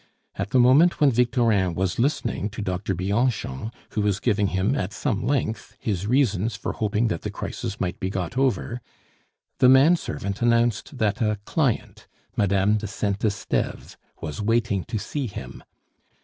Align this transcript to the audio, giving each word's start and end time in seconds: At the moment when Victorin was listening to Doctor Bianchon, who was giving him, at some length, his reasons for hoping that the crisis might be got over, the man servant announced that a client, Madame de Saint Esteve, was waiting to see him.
At 0.33 0.49
the 0.49 0.57
moment 0.59 0.99
when 0.99 1.11
Victorin 1.11 1.75
was 1.75 1.99
listening 1.99 2.49
to 2.49 2.63
Doctor 2.63 2.95
Bianchon, 2.95 3.71
who 3.91 4.01
was 4.01 4.19
giving 4.19 4.47
him, 4.47 4.73
at 4.73 4.93
some 4.93 5.21
length, 5.23 5.75
his 5.77 6.07
reasons 6.07 6.55
for 6.55 6.73
hoping 6.73 7.07
that 7.09 7.21
the 7.21 7.29
crisis 7.29 7.79
might 7.79 7.99
be 7.99 8.09
got 8.09 8.35
over, 8.35 8.81
the 9.59 9.69
man 9.69 9.95
servant 9.95 10.41
announced 10.41 10.97
that 10.97 11.21
a 11.21 11.37
client, 11.45 12.07
Madame 12.35 12.77
de 12.77 12.87
Saint 12.87 13.23
Esteve, 13.23 13.95
was 14.21 14.41
waiting 14.41 14.83
to 14.85 14.97
see 14.97 15.27
him. 15.27 15.63